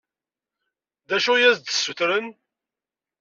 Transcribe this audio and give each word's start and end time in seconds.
D 1.09 1.11
acu 1.15 1.33
i 1.35 1.43
as-d-ssutren? 1.49 2.25